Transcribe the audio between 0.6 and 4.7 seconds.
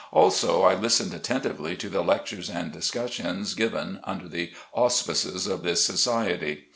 I listened attentively to the lectures and discussions given under the